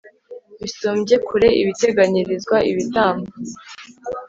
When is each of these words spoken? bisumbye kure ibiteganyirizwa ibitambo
bisumbye 0.61 1.15
kure 1.27 1.47
ibiteganyirizwa 1.61 2.55
ibitambo 2.71 3.29